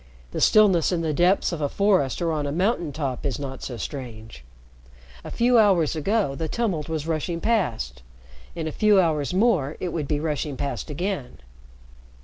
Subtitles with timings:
[0.31, 3.61] The stillness in the depths of a forest or on a mountain top is not
[3.61, 4.43] so strange.
[5.23, 8.01] A few hours ago, the tumult was rushing past;
[8.55, 11.37] in a few hours more, it will be rushing past again.